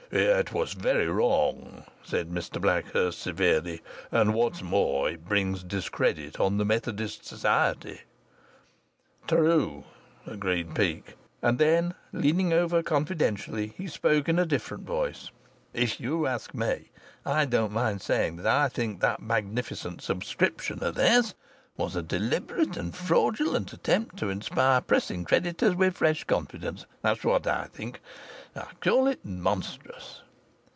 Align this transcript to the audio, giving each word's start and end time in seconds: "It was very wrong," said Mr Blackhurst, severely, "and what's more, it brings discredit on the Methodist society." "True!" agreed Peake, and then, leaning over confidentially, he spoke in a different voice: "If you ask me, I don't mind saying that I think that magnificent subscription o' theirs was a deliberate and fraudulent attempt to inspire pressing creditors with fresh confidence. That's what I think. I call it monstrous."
"It 0.13 0.51
was 0.51 0.73
very 0.73 1.07
wrong," 1.07 1.85
said 2.03 2.29
Mr 2.31 2.59
Blackhurst, 2.59 3.17
severely, 3.19 3.81
"and 4.11 4.33
what's 4.33 4.61
more, 4.61 5.07
it 5.11 5.23
brings 5.23 5.63
discredit 5.63 6.37
on 6.37 6.57
the 6.57 6.65
Methodist 6.65 7.25
society." 7.25 8.01
"True!" 9.25 9.85
agreed 10.27 10.75
Peake, 10.75 11.13
and 11.41 11.59
then, 11.59 11.93
leaning 12.11 12.51
over 12.51 12.83
confidentially, 12.83 13.67
he 13.77 13.87
spoke 13.87 14.27
in 14.27 14.37
a 14.37 14.45
different 14.45 14.83
voice: 14.83 15.31
"If 15.73 16.01
you 16.01 16.27
ask 16.27 16.53
me, 16.53 16.89
I 17.25 17.45
don't 17.45 17.71
mind 17.71 18.01
saying 18.01 18.35
that 18.35 18.47
I 18.47 18.67
think 18.67 18.99
that 18.99 19.21
magnificent 19.21 20.01
subscription 20.01 20.79
o' 20.83 20.91
theirs 20.91 21.35
was 21.77 21.95
a 21.95 22.01
deliberate 22.03 22.75
and 22.75 22.93
fraudulent 22.93 23.71
attempt 23.71 24.17
to 24.17 24.29
inspire 24.29 24.81
pressing 24.81 25.23
creditors 25.23 25.73
with 25.73 25.95
fresh 25.95 26.25
confidence. 26.25 26.85
That's 27.01 27.23
what 27.23 27.47
I 27.47 27.67
think. 27.71 28.01
I 28.53 28.67
call 28.81 29.07
it 29.07 29.23
monstrous." 29.23 30.21